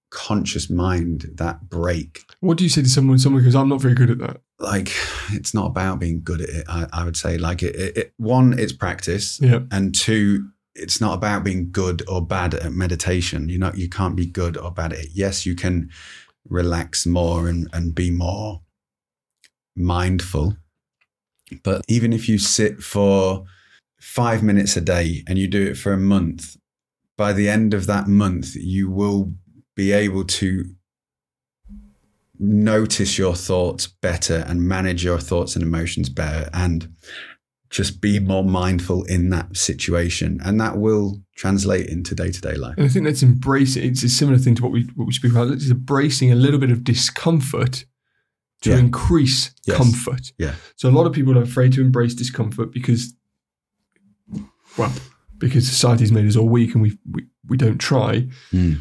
conscious 0.09 0.69
mind 0.69 1.25
that 1.35 1.69
break. 1.69 2.23
What 2.39 2.57
do 2.57 2.63
you 2.63 2.69
say 2.69 2.81
to 2.81 2.89
someone? 2.89 3.19
Someone 3.19 3.41
because 3.41 3.55
I'm 3.55 3.69
not 3.69 3.81
very 3.81 3.93
good 3.93 4.09
at 4.09 4.19
that. 4.19 4.41
Like, 4.59 4.91
it's 5.31 5.53
not 5.53 5.67
about 5.67 5.99
being 5.99 6.23
good 6.23 6.41
at 6.41 6.49
it. 6.49 6.65
I, 6.67 6.87
I 6.91 7.05
would 7.05 7.15
say, 7.15 7.37
like, 7.37 7.61
it, 7.61 7.75
it, 7.75 7.97
it, 7.97 8.13
one, 8.17 8.57
it's 8.57 8.73
practice, 8.73 9.39
Yeah, 9.39 9.59
and 9.71 9.93
two, 9.93 10.49
it's 10.73 10.99
not 10.99 11.13
about 11.13 11.43
being 11.43 11.71
good 11.71 12.03
or 12.07 12.25
bad 12.25 12.55
at 12.55 12.71
meditation. 12.71 13.49
You 13.49 13.59
know, 13.59 13.71
you 13.75 13.87
can't 13.87 14.15
be 14.15 14.25
good 14.25 14.57
or 14.57 14.71
bad 14.71 14.93
at 14.93 14.99
it. 14.99 15.09
Yes, 15.13 15.45
you 15.45 15.55
can 15.55 15.89
relax 16.49 17.05
more 17.05 17.47
and, 17.47 17.67
and 17.73 17.93
be 17.93 18.09
more 18.09 18.61
mindful. 19.75 20.57
But 21.63 21.83
even 21.87 22.11
if 22.11 22.27
you 22.27 22.37
sit 22.39 22.81
for 22.81 23.45
five 23.99 24.43
minutes 24.43 24.75
a 24.75 24.81
day 24.81 25.23
and 25.27 25.37
you 25.37 25.47
do 25.47 25.67
it 25.67 25.77
for 25.77 25.93
a 25.93 25.97
month, 25.97 26.57
by 27.15 27.33
the 27.33 27.49
end 27.49 27.73
of 27.73 27.87
that 27.87 28.07
month, 28.07 28.55
you 28.55 28.89
will 28.89 29.33
be 29.75 29.91
able 29.91 30.23
to 30.23 30.65
notice 32.39 33.17
your 33.17 33.35
thoughts 33.35 33.87
better 33.87 34.43
and 34.47 34.61
manage 34.61 35.03
your 35.03 35.19
thoughts 35.19 35.55
and 35.55 35.63
emotions 35.63 36.09
better 36.09 36.49
and 36.53 36.87
just 37.69 37.99
be 37.99 38.19
more 38.19 38.43
mindful 38.43 39.03
in 39.05 39.29
that 39.29 39.57
situation. 39.57 40.39
And 40.43 40.59
that 40.61 40.77
will 40.77 41.21
translate 41.35 41.87
into 41.87 42.15
day 42.15 42.31
to 42.31 42.41
day 42.41 42.55
life. 42.55 42.75
and 42.77 42.85
I 42.85 42.89
think 42.89 43.05
that's 43.05 43.23
embracing. 43.23 43.83
It's 43.89 44.03
a 44.03 44.09
similar 44.09 44.37
thing 44.37 44.55
to 44.55 44.63
what 44.63 44.71
we 44.71 44.83
what 44.95 45.05
we 45.07 45.13
speak 45.13 45.31
about. 45.31 45.51
It's 45.51 45.69
embracing 45.69 46.31
a 46.31 46.35
little 46.35 46.59
bit 46.59 46.71
of 46.71 46.83
discomfort 46.83 47.85
to 48.61 48.69
Yeah. 48.71 48.77
increase 48.77 49.51
Yes. 49.65 49.77
comfort. 49.77 50.31
Yeah. 50.37 50.55
So 50.77 50.89
a 50.89 50.91
lot 50.91 51.05
of 51.07 51.13
people 51.13 51.37
are 51.37 51.41
afraid 51.43 51.73
to 51.73 51.81
embrace 51.81 52.13
discomfort 52.15 52.71
because, 52.71 53.13
well, 54.77 54.93
because 55.37 55.67
society's 55.67 56.11
made 56.11 56.25
us 56.27 56.35
all 56.35 56.47
weak 56.49 56.73
and 56.73 56.81
we 56.81 56.97
we, 57.11 57.25
we 57.47 57.57
don't 57.57 57.77
try. 57.79 58.27
Mm. 58.53 58.79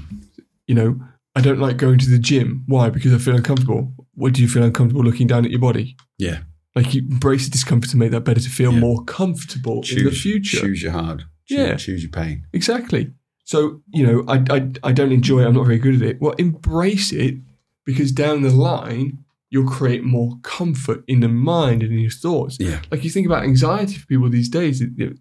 You 0.67 0.75
know, 0.75 1.01
I 1.37 1.41
don't 1.43 1.61
like 1.61 1.77
going 1.77 1.99
to 1.99 2.09
the 2.11 2.19
gym. 2.19 2.65
Why? 2.67 2.89
Because 2.89 3.13
I 3.15 3.19
feel 3.19 3.37
uncomfortable. 3.37 3.93
What 4.15 4.33
do 4.33 4.43
you 4.43 4.49
feel 4.49 4.63
uncomfortable 4.65 5.05
looking 5.05 5.27
down 5.27 5.45
at 5.45 5.51
your 5.51 5.61
body? 5.61 5.97
Yeah. 6.19 6.39
Like 6.75 6.95
you 6.95 7.03
embrace 7.03 7.45
the 7.45 7.51
discomfort 7.51 7.91
to 7.91 7.97
make 7.97 8.11
that 8.11 8.23
better, 8.25 8.41
to 8.41 8.49
feel 8.51 8.73
Yeah. 8.73 8.81
more 8.81 9.05
comfortable 9.05 9.85
in 9.91 10.05
the 10.05 10.11
future. 10.11 10.59
Choose 10.61 10.83
your 10.83 10.93
hard. 10.93 11.25
Choose, 11.47 11.59
Yeah. 11.59 11.75
choose 11.77 12.03
your 12.03 12.11
pain. 12.11 12.47
Exactly. 12.53 13.13
So, 13.45 13.83
you 13.93 14.05
know, 14.07 14.25
I, 14.27 14.43
I, 14.51 14.71
I 14.83 14.93
don't 14.93 15.13
enjoy 15.13 15.43
it. 15.43 15.47
I'm 15.47 15.55
not 15.55 15.67
very 15.67 15.79
good 15.79 15.95
at 15.97 16.03
it. 16.03 16.21
Well, 16.21 16.33
embrace 16.33 17.13
it 17.13 17.37
because 17.85 18.11
down 18.13 18.43
the 18.43 18.51
line, 18.51 19.19
you'll 19.51 19.69
create 19.71 20.03
more 20.03 20.39
comfort 20.43 21.05
in 21.07 21.21
the 21.21 21.29
mind 21.29 21.83
and 21.83 21.93
in 21.93 21.99
your 22.01 22.11
thoughts. 22.11 22.57
Yeah. 22.59 22.81
Like 22.91 23.05
you 23.05 23.11
think 23.11 23.27
about 23.27 23.45
anxiety 23.45 23.95
for 23.95 24.07
people 24.07 24.29
these 24.29 24.49
days, 24.49 24.81
the 24.81 25.17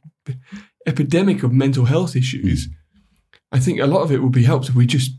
epidemic 0.88 1.44
of 1.44 1.52
mental 1.52 1.86
health 1.86 2.16
issues. 2.16 2.66
Hmm. 2.66 2.72
I 3.52 3.60
think 3.60 3.80
a 3.80 3.86
lot 3.86 4.02
of 4.02 4.12
it 4.12 4.22
will 4.22 4.30
be 4.30 4.44
helped 4.44 4.70
if 4.70 4.76
we 4.76 4.86
just 4.86 5.12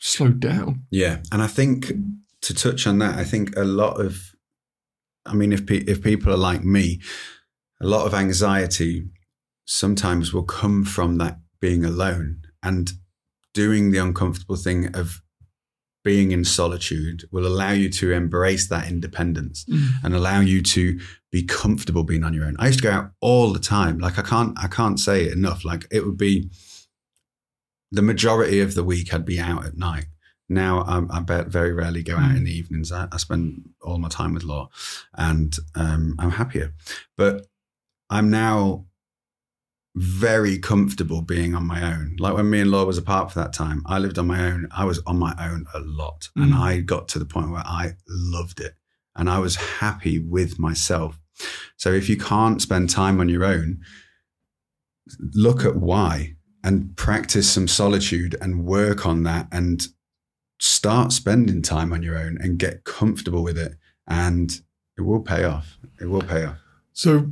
slow 0.00 0.28
down. 0.28 0.82
Yeah, 0.90 1.18
and 1.30 1.40
I 1.42 1.46
think 1.46 1.92
to 2.42 2.54
touch 2.54 2.86
on 2.86 2.98
that, 2.98 3.18
I 3.18 3.24
think 3.24 3.56
a 3.56 3.64
lot 3.64 4.00
of, 4.00 4.34
I 5.26 5.34
mean, 5.34 5.52
if 5.52 5.66
pe- 5.66 5.84
if 5.86 6.02
people 6.02 6.32
are 6.32 6.36
like 6.52 6.64
me, 6.64 7.00
a 7.80 7.86
lot 7.86 8.06
of 8.06 8.14
anxiety 8.14 9.08
sometimes 9.66 10.32
will 10.32 10.42
come 10.42 10.84
from 10.84 11.18
that 11.18 11.38
being 11.60 11.84
alone 11.84 12.42
and 12.62 12.92
doing 13.54 13.90
the 13.90 13.98
uncomfortable 13.98 14.56
thing 14.56 14.94
of 14.96 15.20
being 16.02 16.32
in 16.32 16.44
solitude 16.44 17.24
will 17.30 17.46
allow 17.46 17.72
you 17.72 17.90
to 17.90 18.10
embrace 18.12 18.68
that 18.68 18.88
independence 18.88 19.66
Mm. 19.68 19.88
and 20.02 20.14
allow 20.14 20.40
you 20.40 20.62
to 20.62 20.98
be 21.30 21.42
comfortable 21.42 22.04
being 22.04 22.24
on 22.24 22.32
your 22.32 22.46
own. 22.46 22.56
I 22.58 22.68
used 22.68 22.78
to 22.78 22.84
go 22.84 22.90
out 22.90 23.10
all 23.20 23.52
the 23.52 23.58
time. 23.58 23.98
Like 23.98 24.18
I 24.18 24.22
can't 24.22 24.58
I 24.58 24.66
can't 24.66 24.98
say 24.98 25.24
it 25.26 25.32
enough. 25.32 25.62
Like 25.64 25.86
it 25.90 26.06
would 26.06 26.16
be 26.16 26.50
the 27.90 28.02
majority 28.02 28.60
of 28.60 28.74
the 28.74 28.84
week 28.84 29.12
I'd 29.12 29.24
be 29.24 29.40
out 29.40 29.64
at 29.66 29.76
night. 29.76 30.06
Now 30.48 30.82
I'm, 30.82 31.10
I 31.12 31.20
bet 31.20 31.46
very 31.46 31.72
rarely 31.72 32.02
go 32.02 32.16
out 32.16 32.34
in 32.36 32.44
the 32.44 32.50
evenings. 32.52 32.90
I, 32.90 33.06
I 33.12 33.18
spend 33.18 33.70
all 33.82 33.98
my 33.98 34.08
time 34.08 34.34
with 34.34 34.42
Law, 34.42 34.68
and 35.14 35.56
um, 35.76 36.16
I'm 36.18 36.32
happier. 36.32 36.74
But 37.16 37.46
I'm 38.08 38.30
now 38.30 38.86
very 39.94 40.58
comfortable 40.58 41.22
being 41.22 41.54
on 41.54 41.66
my 41.66 41.82
own. 41.82 42.16
Like 42.18 42.34
when 42.34 42.50
me 42.50 42.60
and 42.60 42.70
Law 42.70 42.84
was 42.84 42.98
apart 42.98 43.32
for 43.32 43.38
that 43.40 43.52
time, 43.52 43.82
I 43.86 43.98
lived 43.98 44.18
on 44.18 44.26
my 44.26 44.40
own. 44.44 44.68
I 44.72 44.84
was 44.84 45.00
on 45.06 45.18
my 45.18 45.34
own 45.38 45.66
a 45.74 45.80
lot, 45.80 46.28
and 46.34 46.52
Mm. 46.52 46.58
I 46.58 46.80
got 46.80 47.06
to 47.08 47.18
the 47.20 47.24
point 47.24 47.50
where 47.50 47.66
I 47.66 47.94
loved 48.08 48.60
it, 48.60 48.74
and 49.14 49.30
I 49.30 49.38
was 49.38 49.56
happy 49.56 50.18
with 50.18 50.58
myself. 50.58 51.20
So 51.76 51.92
if 51.92 52.08
you 52.08 52.16
can't 52.16 52.60
spend 52.60 52.90
time 52.90 53.20
on 53.20 53.28
your 53.28 53.44
own, 53.44 53.80
look 55.34 55.64
at 55.64 55.76
why 55.76 56.34
and 56.62 56.96
practice 56.96 57.50
some 57.50 57.68
solitude 57.68 58.36
and 58.40 58.64
work 58.64 59.06
on 59.06 59.22
that 59.22 59.48
and 59.50 59.88
start 60.58 61.12
spending 61.12 61.62
time 61.62 61.92
on 61.92 62.02
your 62.02 62.18
own 62.18 62.36
and 62.40 62.58
get 62.58 62.84
comfortable 62.84 63.42
with 63.42 63.56
it 63.56 63.76
and 64.06 64.60
it 64.98 65.02
will 65.02 65.20
pay 65.20 65.44
off 65.44 65.78
it 66.00 66.06
will 66.06 66.20
pay 66.20 66.44
off 66.44 66.58
So 66.92 67.30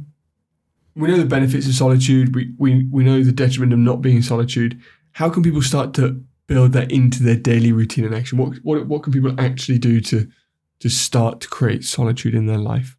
we 0.98 1.08
know 1.08 1.16
the 1.16 1.24
benefits 1.24 1.66
of 1.66 1.74
solitude. 1.74 2.34
We, 2.34 2.52
we 2.58 2.84
we 2.90 3.04
know 3.04 3.22
the 3.22 3.32
detriment 3.32 3.72
of 3.72 3.78
not 3.78 4.02
being 4.02 4.16
in 4.16 4.22
solitude. 4.22 4.80
How 5.12 5.30
can 5.30 5.44
people 5.44 5.62
start 5.62 5.94
to 5.94 6.20
build 6.48 6.72
that 6.72 6.90
into 6.90 7.22
their 7.22 7.36
daily 7.36 7.70
routine 7.70 8.04
and 8.04 8.14
action? 8.14 8.36
What 8.36 8.58
what 8.64 8.86
what 8.86 9.04
can 9.04 9.12
people 9.12 9.34
actually 9.38 9.78
do 9.78 10.00
to 10.00 10.28
to 10.80 10.88
start 10.88 11.40
to 11.42 11.48
create 11.48 11.84
solitude 11.84 12.34
in 12.34 12.46
their 12.46 12.58
life? 12.58 12.96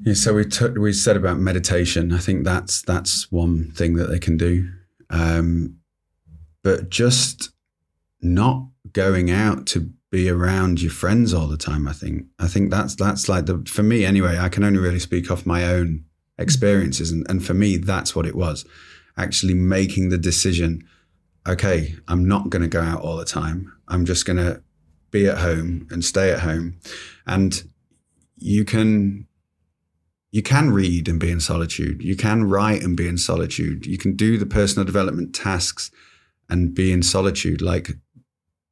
Yeah 0.00 0.14
so 0.14 0.34
we 0.34 0.44
took 0.44 0.76
we 0.76 0.92
said 0.92 1.16
about 1.16 1.38
meditation. 1.38 2.12
I 2.12 2.18
think 2.18 2.44
that's 2.44 2.82
that's 2.82 3.30
one 3.30 3.70
thing 3.72 3.94
that 3.94 4.06
they 4.06 4.18
can 4.18 4.36
do. 4.36 4.68
Um 5.10 5.78
but 6.62 6.88
just 6.88 7.50
not 8.20 8.66
going 8.92 9.30
out 9.30 9.66
to 9.66 9.90
be 10.10 10.30
around 10.30 10.80
your 10.80 10.92
friends 10.92 11.34
all 11.34 11.48
the 11.48 11.56
time 11.56 11.88
i 11.88 11.92
think. 11.92 12.26
I 12.38 12.46
think 12.46 12.70
that's 12.70 12.94
that's 12.94 13.28
like 13.28 13.46
the 13.46 13.64
for 13.66 13.82
me 13.82 14.04
anyway 14.04 14.38
i 14.38 14.48
can 14.48 14.64
only 14.64 14.78
really 14.78 15.00
speak 15.00 15.30
off 15.30 15.46
my 15.46 15.64
own 15.64 16.04
experiences. 16.38 17.10
And, 17.10 17.26
and 17.28 17.44
for 17.44 17.54
me 17.54 17.76
that's 17.76 18.14
what 18.16 18.26
it 18.26 18.34
was 18.34 18.64
actually 19.16 19.54
making 19.54 20.08
the 20.08 20.18
decision 20.18 20.82
okay 21.46 21.94
i'm 22.08 22.26
not 22.26 22.50
going 22.50 22.62
to 22.62 22.68
go 22.68 22.80
out 22.80 23.00
all 23.00 23.16
the 23.16 23.24
time. 23.24 23.72
I'm 23.88 24.04
just 24.04 24.26
going 24.26 24.38
to 24.38 24.62
be 25.14 25.28
at 25.28 25.38
home 25.38 25.86
and 25.90 26.04
stay 26.04 26.32
at 26.32 26.40
home. 26.40 26.80
And 27.26 27.62
you 28.36 28.64
can 28.64 29.28
you 30.34 30.42
can 30.42 30.72
read 30.72 31.06
and 31.06 31.20
be 31.20 31.30
in 31.30 31.38
solitude. 31.38 32.02
You 32.02 32.16
can 32.16 32.42
write 32.42 32.82
and 32.82 32.96
be 32.96 33.06
in 33.06 33.18
solitude. 33.18 33.86
You 33.86 33.96
can 33.96 34.16
do 34.16 34.36
the 34.36 34.44
personal 34.44 34.84
development 34.84 35.32
tasks 35.32 35.92
and 36.50 36.74
be 36.74 36.90
in 36.90 37.04
solitude. 37.04 37.62
Like 37.62 37.90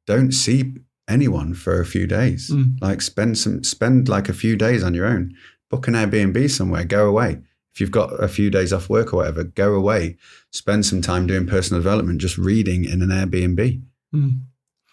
don't 0.05 0.33
see 0.33 0.73
anyone 1.07 1.53
for 1.53 1.79
a 1.79 1.85
few 1.85 2.05
days. 2.05 2.51
Mm. 2.51 2.81
like 2.81 3.01
spend 3.01 3.37
some 3.37 3.63
spend 3.63 4.09
like 4.09 4.27
a 4.27 4.33
few 4.33 4.57
days 4.57 4.83
on 4.83 4.93
your 4.93 5.05
own. 5.05 5.35
Book 5.69 5.87
an 5.87 5.93
airbnb 5.93 6.49
somewhere. 6.51 6.83
Go 6.83 7.07
away. 7.07 7.39
If 7.73 7.79
you've 7.79 7.91
got 7.91 8.21
a 8.21 8.27
few 8.27 8.49
days 8.49 8.73
off 8.73 8.89
work 8.89 9.13
or 9.13 9.17
whatever 9.17 9.45
go 9.45 9.73
away. 9.73 10.17
Spend 10.51 10.85
some 10.85 11.01
time 11.01 11.27
doing 11.27 11.47
personal 11.47 11.81
development 11.81 12.19
just 12.19 12.37
reading 12.37 12.83
in 12.83 13.01
an 13.01 13.07
airbnb. 13.07 13.81
Mm. 14.13 14.41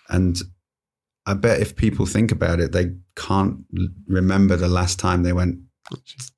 and 0.09 0.39
i 1.27 1.35
bet 1.35 1.61
if 1.61 1.77
people 1.77 2.07
think 2.07 2.33
about 2.33 2.59
it 2.59 2.73
they 2.73 2.93
can't 3.17 3.67
remember 4.07 4.57
the 4.57 4.67
last 4.67 4.99
time 4.99 5.23
they 5.25 5.35
went 5.35 5.59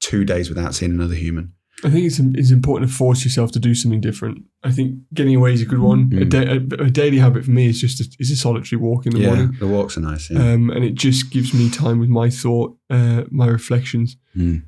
two 0.00 0.24
days 0.24 0.48
without 0.48 0.74
seeing 0.74 0.92
another 0.92 1.14
human 1.14 1.52
I 1.84 1.90
think 1.90 2.06
it's 2.06 2.20
it's 2.20 2.52
important 2.52 2.88
to 2.90 2.96
force 2.96 3.24
yourself 3.24 3.50
to 3.52 3.58
do 3.58 3.74
something 3.74 4.00
different. 4.00 4.44
I 4.62 4.70
think 4.70 4.98
getting 5.14 5.34
away 5.34 5.52
is 5.54 5.62
a 5.62 5.66
good 5.66 5.80
one. 5.80 6.12
A, 6.12 6.24
Mm. 6.24 6.28
da- 6.28 6.82
a, 6.82 6.86
a 6.86 6.90
daily 6.90 7.18
habit 7.18 7.44
for 7.44 7.50
me 7.50 7.66
is 7.66 7.80
just 7.80 8.00
a, 8.00 8.04
is 8.20 8.30
a 8.30 8.36
solitary 8.36 8.80
walk 8.80 9.04
in 9.04 9.12
the 9.12 9.18
yeah 9.20 9.26
morning, 9.34 9.56
the 9.58 9.66
walks 9.66 9.96
are 9.96 10.00
nice 10.00 10.30
yeah 10.30 10.52
um, 10.52 10.70
and 10.70 10.84
it 10.84 10.94
just 10.94 11.32
gives 11.32 11.52
me 11.52 11.68
time 11.70 11.98
with 11.98 12.08
my 12.08 12.30
thought, 12.30 12.76
uh, 12.88 13.24
my 13.32 13.48
reflections. 13.48 14.16
Mm. 14.36 14.62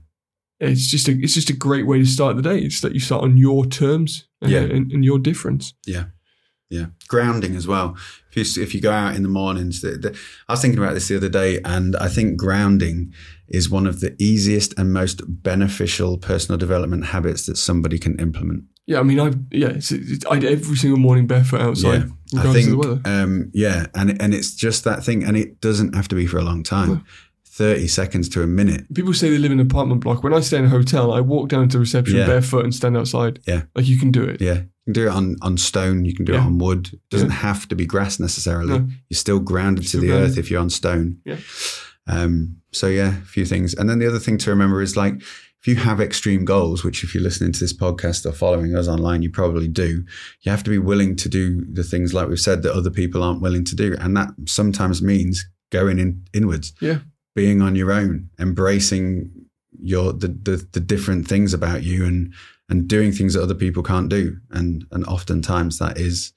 It's 0.59 0.91
just 0.91 1.07
a 1.07 1.13
it's 1.13 1.35
just 1.35 1.51
a 1.51 1.57
great 1.57 1.87
way 1.87 1.99
to 2.01 2.07
start 2.07 2.35
the 2.37 2.43
day. 2.43 2.59
It's 2.59 2.81
that 2.81 2.95
you 2.95 3.01
start 3.01 3.23
on 3.23 3.37
your 3.37 3.65
terms, 3.67 4.27
uh, 4.43 4.49
Yeah. 4.49 4.63
and, 4.63 4.91
and 4.91 5.05
your 5.05 5.21
difference. 5.21 5.73
Yeah, 5.87 6.07
grounding 7.09 7.55
as 7.57 7.67
well. 7.67 7.97
If 8.33 8.57
you 8.57 8.63
if 8.63 8.75
you 8.75 8.81
go 8.81 8.91
out 8.93 9.15
in 9.15 9.23
the 9.23 9.29
mornings, 9.29 9.81
the, 9.81 9.91
the, 9.93 10.19
I 10.49 10.53
was 10.55 10.61
thinking 10.63 10.79
about 10.83 10.95
this 10.95 11.09
the 11.09 11.17
other 11.17 11.29
day, 11.29 11.61
and 11.65 11.95
I 11.97 12.09
think 12.09 12.37
grounding 12.37 13.13
is 13.49 13.71
one 13.71 13.87
of 13.87 14.01
the 14.01 14.17
easiest 14.19 14.77
and 14.79 14.93
most 14.93 15.21
beneficial 15.43 16.19
personal 16.19 16.59
development 16.59 17.07
habits 17.07 17.47
that 17.47 17.57
somebody 17.57 17.99
can 17.99 18.19
implement. 18.19 18.65
Yeah, 18.87 19.01
I 19.01 19.03
mean, 19.03 19.21
I 19.21 19.33
yeah, 19.51 19.69
it's, 19.69 19.93
it's, 19.93 20.27
I 20.27 20.37
every 20.39 20.77
single 20.77 20.99
morning 20.99 21.27
barefoot 21.27 21.61
outside, 21.61 22.03
I 22.03 22.37
regardless 22.37 22.55
think, 22.65 22.67
of 22.67 22.83
the 22.83 22.89
weather. 22.89 23.01
um, 23.23 23.51
yeah, 23.55 23.87
and 23.95 24.21
and 24.21 24.35
it's 24.35 24.55
just 24.55 24.85
that 24.85 25.05
thing, 25.05 25.23
and 25.25 25.37
it 25.37 25.61
doesn't 25.61 25.95
have 25.95 26.09
to 26.09 26.15
be 26.15 26.27
for 26.27 26.39
a 26.39 26.43
long 26.43 26.63
time, 26.63 26.89
No. 26.89 27.01
thirty 27.47 27.87
seconds 27.89 28.29
to 28.31 28.43
a 28.43 28.47
minute. 28.47 28.93
People 28.93 29.15
say 29.15 29.31
they 29.31 29.39
live 29.39 29.53
in 29.53 29.61
an 29.61 29.67
apartment 29.67 30.03
block. 30.03 30.23
When 30.23 30.35
I 30.35 30.41
stay 30.41 30.59
in 30.59 30.65
a 30.65 30.69
hotel, 30.69 31.13
I 31.15 31.21
walk 31.21 31.49
down 31.49 31.69
to 31.71 31.79
reception 31.79 32.17
Yeah. 32.19 32.27
barefoot 32.27 32.65
and 32.65 32.75
stand 32.75 32.97
outside. 32.97 33.39
Yeah. 33.47 33.63
like 33.75 33.87
you 33.87 33.99
can 33.99 34.11
do 34.11 34.23
it. 34.25 34.41
Yeah, 34.43 34.63
you 34.87 34.93
can 34.93 35.03
do 35.03 35.07
it 35.09 35.13
on 35.13 35.37
on 35.43 35.57
stone, 35.57 36.05
you 36.05 36.15
can 36.15 36.25
do 36.25 36.35
it 36.35 36.41
on 36.41 36.59
wood. 36.59 36.91
It 36.93 37.01
doesn't 37.11 37.31
have 37.31 37.67
to 37.69 37.75
be 37.75 37.87
grass 37.87 38.21
necessarily. 38.21 38.79
No. 38.79 38.89
You're 39.09 39.17
still 39.17 39.41
grounded 39.41 39.87
Still 39.87 40.01
to 40.01 40.07
the 40.07 40.13
grounded. 40.13 40.31
earth 40.33 40.39
if 40.39 40.51
you're 40.51 40.61
on 40.61 40.71
stone. 40.71 41.19
Yeah. 41.25 41.37
Um, 42.07 42.57
so 42.73 42.87
yeah, 42.89 43.19
a 43.19 43.25
few 43.25 43.47
things. 43.47 43.73
And 43.75 43.89
then 43.89 43.99
the 43.99 44.07
other 44.07 44.19
thing 44.19 44.37
to 44.39 44.51
remember 44.51 44.83
is 44.83 44.97
like 44.97 45.15
if 45.17 45.69
you 45.69 45.77
have 45.77 46.01
extreme 46.01 46.45
goals, 46.45 46.85
which 46.85 47.03
if 47.03 47.15
you're 47.15 47.23
listening 47.23 47.53
to 47.53 47.61
this 47.61 47.73
podcast 47.73 48.27
or 48.27 48.33
following 48.33 48.77
us 48.77 48.87
online, 48.89 49.23
you 49.23 49.31
probably 49.31 49.69
do, 49.69 50.05
you 50.43 50.51
have 50.51 50.63
to 50.65 50.71
be 50.71 50.77
willing 50.79 51.17
to 51.17 51.29
do 51.31 51.65
the 51.73 51.83
things 51.83 52.13
like 52.13 52.29
we've 52.29 52.39
said 52.39 52.63
that 52.63 52.75
other 52.75 52.91
people 52.91 53.23
aren't 53.23 53.41
willing 53.41 53.65
to 53.65 53.75
do. 53.75 53.97
And 53.99 54.15
that 54.19 54.29
sometimes 54.47 55.01
means 55.01 55.49
going 55.71 55.99
in 55.99 56.23
inwards. 56.35 56.75
Yeah. 56.83 56.99
Being 57.35 57.63
on 57.63 57.75
your 57.75 57.91
own, 57.91 58.29
embracing 58.39 59.31
your 59.83 60.13
the, 60.13 60.29
the 60.29 60.69
the 60.73 60.81
different 60.81 61.27
things 61.27 61.53
about 61.53 61.83
you 61.83 62.05
and 62.05 62.33
and 62.69 62.89
doing 62.89 63.13
things 63.13 63.35
that 63.35 63.43
other 63.43 63.55
people 63.55 63.83
can't 63.83 64.09
do. 64.09 64.37
And 64.51 64.85
and 64.91 65.05
oftentimes 65.07 65.79
that 65.79 65.99
is 65.99 66.33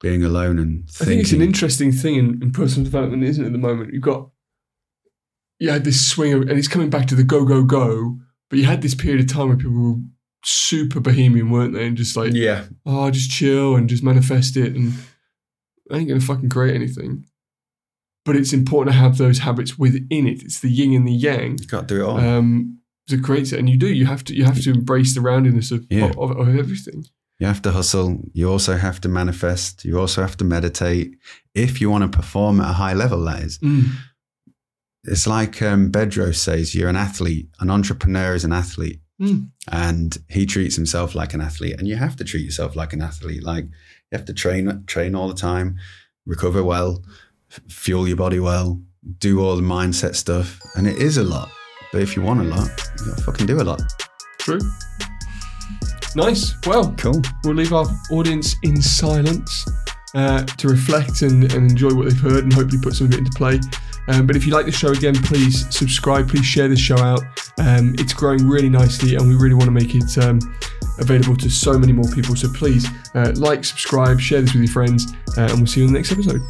being 0.00 0.24
alone 0.24 0.58
and 0.58 0.88
I 1.00 1.04
think 1.04 1.20
it's 1.20 1.32
an 1.32 1.42
interesting 1.42 1.92
thing 1.92 2.14
in, 2.14 2.42
in 2.42 2.52
personal 2.52 2.84
development, 2.84 3.22
isn't 3.22 3.44
it? 3.44 3.48
At 3.48 3.52
the 3.52 3.58
moment, 3.58 3.92
you've 3.92 4.02
got 4.02 4.30
you 5.60 5.70
had 5.70 5.84
this 5.84 6.08
swing, 6.08 6.32
of, 6.32 6.42
and 6.42 6.52
it's 6.52 6.68
coming 6.68 6.90
back 6.90 7.06
to 7.08 7.14
the 7.14 7.22
go 7.22 7.44
go 7.44 7.62
go. 7.62 8.18
But 8.48 8.58
you 8.58 8.64
had 8.64 8.82
this 8.82 8.94
period 8.94 9.20
of 9.20 9.32
time 9.32 9.48
where 9.48 9.56
people 9.56 9.78
were 9.78 10.00
super 10.44 10.98
bohemian, 10.98 11.50
weren't 11.50 11.74
they? 11.74 11.86
And 11.86 11.96
just 11.96 12.16
like, 12.16 12.32
yeah. 12.32 12.64
oh, 12.84 13.10
just 13.10 13.30
chill 13.30 13.76
and 13.76 13.88
just 13.88 14.02
manifest 14.02 14.56
it, 14.56 14.74
and 14.74 14.94
I 15.92 15.98
ain't 15.98 16.08
gonna 16.08 16.20
fucking 16.20 16.48
create 16.48 16.74
anything. 16.74 17.26
But 18.24 18.36
it's 18.36 18.52
important 18.52 18.94
to 18.94 18.98
have 19.00 19.18
those 19.18 19.40
habits 19.40 19.78
within 19.78 20.26
it. 20.26 20.42
It's 20.42 20.60
the 20.60 20.70
yin 20.70 20.94
and 20.94 21.06
the 21.06 21.12
yang 21.12 21.58
You 21.58 21.66
got 21.66 21.88
to 21.88 21.94
do 21.94 22.00
it 22.02 22.08
all. 22.08 22.18
um, 22.18 22.79
to 23.10 23.20
create 23.20 23.52
it, 23.52 23.58
and 23.58 23.68
you 23.68 23.76
do. 23.76 23.88
You 23.92 24.06
have 24.06 24.24
to. 24.24 24.34
You 24.34 24.44
have 24.44 24.60
to 24.62 24.70
embrace 24.70 25.14
the 25.14 25.20
roundiness 25.20 25.70
of 25.70 25.84
Yeah. 25.90 26.12
of, 26.18 26.30
of 26.38 26.48
everything. 26.58 27.04
You 27.38 27.46
have 27.46 27.62
to 27.62 27.70
hustle. 27.72 28.20
You 28.34 28.50
also 28.50 28.76
have 28.76 29.00
to 29.00 29.08
manifest. 29.08 29.84
You 29.84 29.98
also 29.98 30.20
have 30.20 30.36
to 30.38 30.44
meditate. 30.44 31.16
If 31.54 31.80
you 31.80 31.90
want 31.90 32.04
to 32.10 32.16
perform 32.16 32.60
at 32.60 32.70
a 32.70 32.74
high 32.74 32.92
level, 32.94 33.24
that 33.24 33.42
is. 33.42 33.58
Mm. 33.58 33.84
It's 35.04 35.26
like 35.26 35.62
um, 35.62 35.90
Bedros 35.90 36.34
says 36.36 36.74
you're 36.74 36.90
an 36.90 36.96
athlete. 36.96 37.48
An 37.60 37.70
entrepreneur 37.70 38.34
is 38.34 38.44
an 38.44 38.52
athlete. 38.52 39.00
Mm. 39.20 39.50
And 39.68 40.18
he 40.28 40.44
treats 40.46 40.76
himself 40.76 41.14
like 41.14 41.32
an 41.34 41.40
athlete. 41.40 41.76
And 41.78 41.88
you 41.88 41.96
have 41.96 42.16
to 42.16 42.24
treat 42.24 42.44
yourself 42.44 42.76
like 42.76 42.92
an 42.92 43.00
athlete. 43.02 43.42
Like 43.42 43.64
you 43.64 44.12
have 44.18 44.26
to 44.26 44.34
train, 44.34 44.84
train 44.86 45.14
all 45.14 45.28
the 45.28 45.34
time, 45.34 45.78
recover 46.26 46.62
well, 46.62 47.02
f- 47.50 47.60
fuel 47.68 48.06
your 48.06 48.16
body 48.18 48.38
well, 48.40 48.82
do 49.18 49.40
all 49.42 49.56
the 49.56 49.62
mindset 49.62 50.14
stuff. 50.14 50.60
And 50.76 50.86
it 50.86 50.96
is 50.98 51.16
a 51.16 51.24
lot. 51.24 51.50
But 51.92 52.02
if 52.02 52.14
you 52.16 52.22
want 52.22 52.40
a 52.40 52.44
lot, 52.44 52.68
you 53.00 53.06
gotta 53.10 53.22
fucking 53.22 53.46
do 53.46 53.60
a 53.60 53.64
lot. 53.64 53.82
True. 54.38 54.60
Nice. 56.16 56.54
Well, 56.66 56.92
Cool. 56.98 57.22
we'll 57.44 57.54
leave 57.54 57.72
our 57.72 57.86
audience 58.10 58.56
in 58.62 58.80
silence 58.82 59.64
uh, 60.14 60.44
to 60.44 60.68
reflect 60.68 61.22
and, 61.22 61.44
and 61.52 61.70
enjoy 61.70 61.94
what 61.94 62.08
they've 62.08 62.20
heard 62.20 62.44
and 62.44 62.52
hopefully 62.52 62.80
put 62.82 62.94
some 62.94 63.06
of 63.06 63.12
it 63.14 63.18
into 63.18 63.30
play. 63.32 63.60
Um, 64.08 64.26
but 64.26 64.34
if 64.34 64.44
you 64.44 64.52
like 64.52 64.66
the 64.66 64.72
show 64.72 64.90
again, 64.90 65.14
please 65.14 65.72
subscribe. 65.74 66.28
Please 66.28 66.44
share 66.44 66.66
this 66.68 66.80
show 66.80 66.98
out. 66.98 67.20
Um, 67.58 67.94
it's 67.98 68.12
growing 68.12 68.48
really 68.48 68.68
nicely, 68.68 69.14
and 69.14 69.28
we 69.28 69.36
really 69.36 69.54
want 69.54 69.66
to 69.66 69.70
make 69.70 69.94
it 69.94 70.18
um, 70.18 70.40
available 70.98 71.36
to 71.36 71.48
so 71.50 71.78
many 71.78 71.92
more 71.92 72.08
people. 72.10 72.34
So 72.34 72.48
please 72.52 72.88
uh, 73.14 73.32
like, 73.36 73.64
subscribe, 73.64 74.18
share 74.18 74.40
this 74.40 74.52
with 74.52 74.64
your 74.64 74.72
friends, 74.72 75.12
uh, 75.36 75.42
and 75.42 75.58
we'll 75.58 75.66
see 75.66 75.80
you 75.80 75.86
in 75.86 75.92
the 75.92 75.98
next 75.98 76.10
episode. 76.10 76.40